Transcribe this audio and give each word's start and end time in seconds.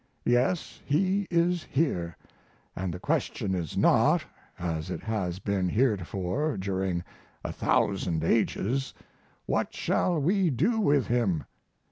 Yes, 0.25 0.81
he 0.83 1.27
is 1.29 1.63
here; 1.65 2.17
and 2.75 2.91
the 2.91 2.99
question 2.99 3.53
is 3.53 3.77
not 3.77 4.25
as 4.57 4.89
it 4.89 5.03
has 5.03 5.37
been 5.37 5.69
heretofore 5.69 6.57
during 6.57 7.03
a 7.43 7.51
thousand 7.51 8.23
ages 8.23 8.95
What 9.45 9.75
shall 9.75 10.17
we 10.19 10.49
do 10.49 10.79
with 10.79 11.05
him? 11.05 11.43